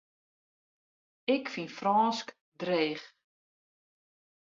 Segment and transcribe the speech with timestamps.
[1.33, 2.27] Ik fyn Frânsk
[2.59, 3.05] dreech.